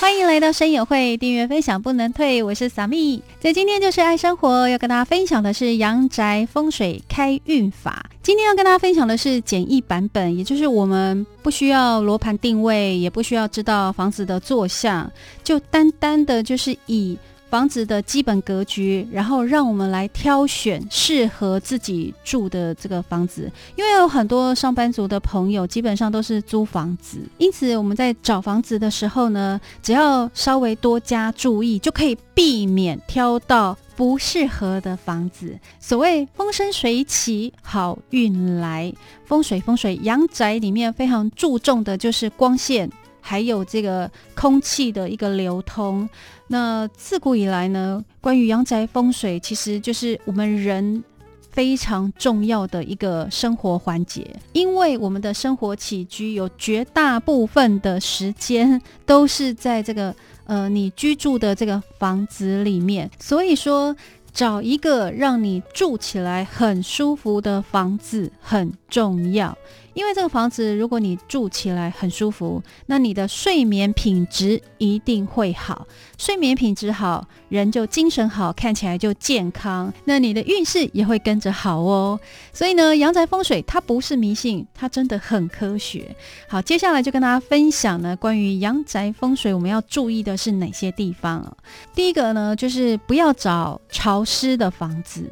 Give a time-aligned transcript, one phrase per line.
[0.00, 2.42] 欢迎来到声友会，订阅分享不能退。
[2.42, 8.08] 我是萨蜜，在今天就是爱生活，要跟大家分享的是阳宅风水开运法。
[8.22, 15.08] 今天要跟大家分享的是简易版本，也就是我们不需要罗盘定位，也不需要知道房子的坐向，
[15.44, 17.18] 就单单的就是以。
[17.50, 23.50] 房子的基本格局，然后让我们来挑选适合自己住的这个房子。
[23.74, 35.58] 因为有很多上班族的朋友基本上都是租房子，因此我们在找房子的时候呢，只要稍微多加注意，就可以避免挑到不适合的房子。
[35.80, 38.94] 所谓风生水起，好运来。
[39.26, 42.90] 风水风水，阳宅里面非常注重的就是光线。
[43.30, 46.08] 还有这个空气的一个流通。
[46.48, 51.04] 那自古以来呢，关于阳宅风水，其实就是我们人
[51.52, 54.26] 非常重要的一个生活环节。
[54.52, 60.12] 因为我们的生活起居有绝大部分的时间都是在这个
[60.50, 63.94] 呃你居住的这个房子里面，所以说
[64.32, 69.56] 找一个让你住起来很舒服的房子很重要。
[69.94, 75.86] 因为这个房子，如果你住起来很舒服，那你的睡眠品质一定会好。
[76.16, 82.18] 睡眠品质好，人就精神好，看起来就健康，那你的运势也会跟着好哦。
[82.52, 86.14] 所以呢，阳宅风水它不是迷信，它真的很科学。
[86.48, 91.56] 好，接下来就跟大家分享呢，关于阳宅风水我们要注意的是哪些地方啊？
[91.94, 95.30] 第一个呢，就是不要找潮湿的房子。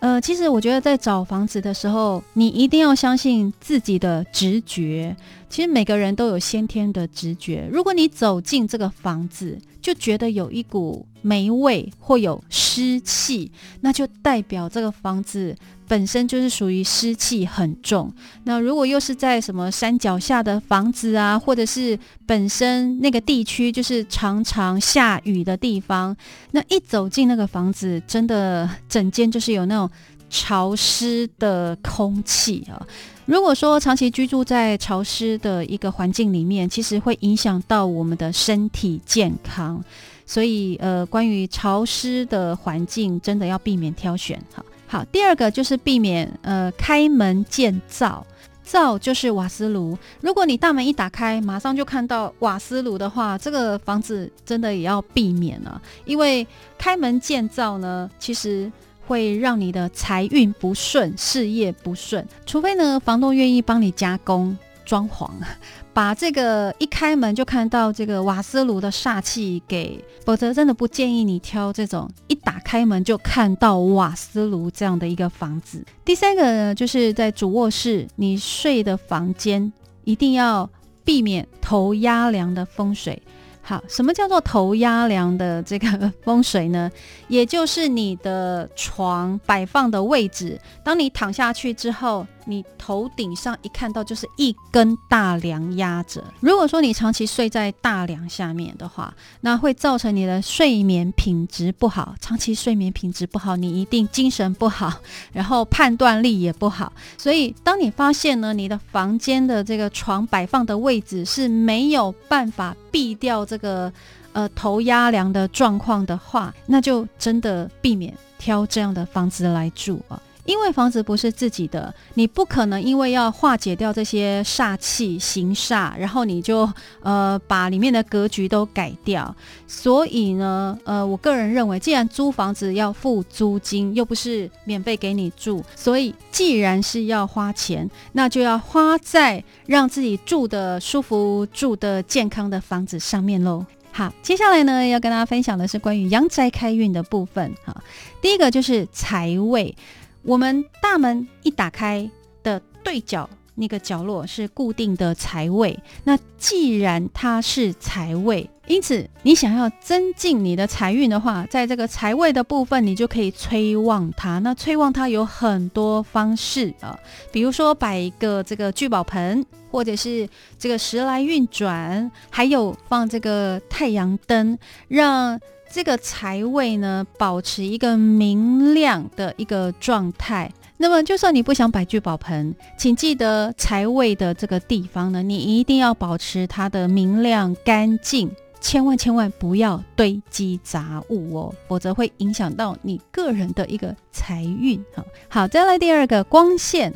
[0.00, 5.16] 呃，其实我觉得在找房子的时候，你一定要相信自己的直觉。
[5.48, 7.68] 其实每个人都有先天的直觉。
[7.72, 15.56] 如果你走进这个房子，就觉得有一股霉味或有湿气，那就代表这个房子。
[15.88, 18.12] 本身就是属于湿气很重，
[18.44, 26.14] 那如果又是在什么山脚下的房子啊，或者是本身那个地区就是常常下雨的地方，
[26.50, 29.90] 那一走进那个房子，真的整间就是有那种
[30.28, 32.86] 潮湿的空气啊。
[33.24, 39.82] 如果说长期居住在潮湿的一个环境里面，其实会影响到我们的身体健康，
[40.26, 44.62] 所以呃，关于潮湿的环境，真的要避免挑选哈。
[44.90, 48.26] 好，第二个就是避免呃开门见灶，
[48.64, 49.96] 灶就是瓦斯炉。
[50.22, 56.46] 如果你大门一打开，马上就看到瓦斯炉的话，这个房子真的也要避免了，因为
[56.78, 58.72] 开门见灶呢，其实
[59.06, 64.56] 会让你的财运不顺，事业不顺，除非呢房东愿意帮你加工。
[64.88, 65.30] 装潢，
[65.92, 75.84] 把这个一开门就看到这个瓦斯炉的煞气给，否则真的不建议你挑这种一打开门就看到瓦斯炉这样的一个房子。
[76.06, 79.70] 第三个呢，就是在主卧室你睡的房间，
[80.04, 80.68] 一定要
[81.04, 83.22] 避免头压梁的风水。
[83.68, 86.90] 好，什么叫做头压梁的这个风水呢？
[87.28, 92.26] 也就是你的床摆放的位置，当你躺下去之后。
[92.50, 96.24] 你头顶上一看到就是一根大梁压着。
[96.40, 99.12] 如果说你长期睡在大梁下面的话，
[99.42, 102.14] 那会造成你的睡眠品质不好。
[102.22, 104.90] 长期睡眠品质不好，你一定精神不好，
[105.30, 106.90] 然后判断力也不好。
[107.18, 113.92] 所以，当你发现呢，你的房间的这个床摆放的位置是没有办法避掉这个
[114.32, 120.20] 呃头压梁的状况的话，那就真的避免挑这样的房子来住啊。
[120.48, 126.66] 因为房子不是自己的，你不可能因为要化解掉这些煞气行煞，然后你就
[127.02, 129.36] 呃把里面的格局都改掉。
[129.66, 143.66] 所以呢，呃，我个人认为，既然租房子要付租金，又不是免费给你住，所以既然是要花钱，那就要花在让自己住的舒服、住的健康的房子上面喽。
[143.90, 147.52] 好，接下来呢，要跟大家分享的是关于阳宅开运的部分。
[147.64, 147.82] 哈，
[148.22, 149.76] 第一个就是财位。
[150.22, 152.10] 我们大门一打开
[152.42, 164.38] 的对角那个角落是固定的财位，那既然它是财位，因此你想要增进你的财运的话，在这个财位的部分，你就可以催旺它。
[164.38, 166.96] 那催旺它有很多方式啊，
[167.32, 174.56] 比如说摆一个这个聚宝盆，或者是这个时来运转，还有放这个太阳灯，
[174.86, 175.40] 让。
[175.70, 180.50] 这个财位呢，保持一个明亮的一个状态。
[180.76, 188.30] 那么，就算你不想摆聚宝盆，请记得财位的这个地方呢，你一定要保持它的明亮干净。
[188.60, 194.84] 千万千万不要堆积杂物哦，否则会影响到你个人的一个财运。
[194.94, 196.92] 哈，好，再来第二个光线，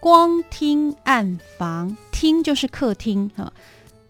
[0.00, 3.52] 光厅暗房，厅就是客厅哈，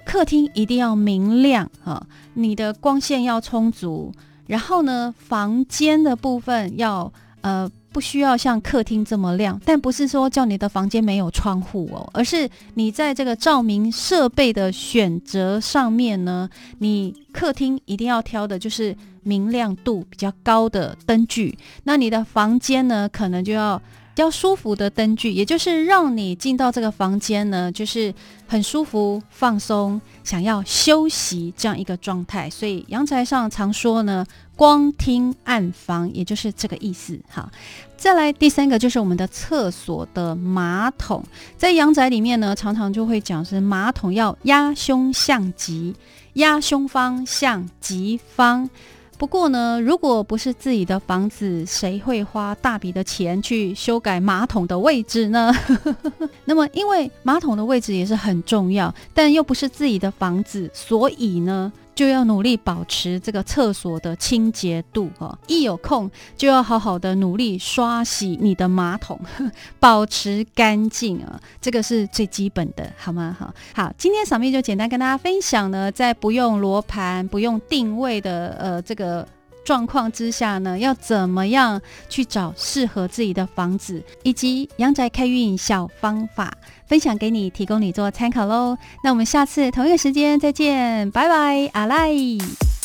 [0.07, 4.11] 客厅一定要明亮哈，你的光线要充足，
[4.47, 7.13] 然后呢，房间的部分要
[7.43, 7.71] 呃。
[7.97, 16.47] 不需要像客厅这么亮，但不是说叫你的房间没有窗户哦，而是你在这个照明设备的选择上面呢，
[16.81, 23.81] 你客厅一定要挑的就是明亮度比较高的灯具，那你的房间呢，可能就要。
[24.17, 28.15] 比较舒服的灯具，也就是让你进到这个房间呢，就是
[28.47, 32.49] 很舒服、放松，想要休息这样一个状态。
[32.49, 34.25] 所以阳宅上常说呢，
[34.57, 37.21] 光厅暗房，也就是这个意思。
[37.29, 37.51] 好，
[37.99, 41.23] 再来第三个就是我们的厕所的马桶，
[41.59, 45.95] 在阳宅里面呢，常常就会讲是马桶要压胸向吉，
[46.33, 48.71] 压胸方向吉方。
[49.19, 55.51] 不过呢，如果不是自己的房子，谁会花大笔的钱去修改马桶的位置呢？
[56.45, 61.73] 那么，因为马桶的位置也是很重要，但又不是自己的房子，所以呢。
[61.97, 69.19] 就要努力保持这个厕所的清洁度哈，一有空就要好好的努力刷洗你的马桶，
[69.81, 73.35] 保持干净啊，这个是最基本的，好吗？
[73.37, 79.27] 好，好，今天小妹就简单跟大家分享呢，在不用罗盘、不用定位的呃这个
[79.67, 86.57] 状况之下呢，要怎么样去找适合自己的房子，以及阳宅开运小方法。
[86.87, 88.79] 分享给你，提供你做参考喽。
[89.03, 92.76] 那我们下次同一个时间再见，拜拜，阿赖。